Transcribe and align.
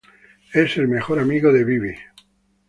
Es 0.55 0.77
el 0.77 0.87
mejor 0.87 1.19
amigo 1.19 1.53
de 1.53 1.63
Bibi. 1.63 1.93